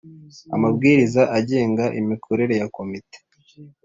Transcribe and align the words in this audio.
amabwiriza 0.55 1.21
agenga 1.37 1.85
imikorere 1.99 2.53
ya 2.61 2.67
komite 2.75 3.17